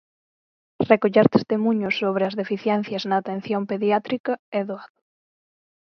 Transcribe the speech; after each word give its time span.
Recoller 0.91 1.27
testemuños 1.35 1.95
sobre 2.01 2.23
as 2.29 2.37
deficiencias 2.41 3.03
na 3.09 3.15
atención 3.19 3.61
pediátrica 3.71 4.33
é 4.59 4.61
doado. 4.69 4.99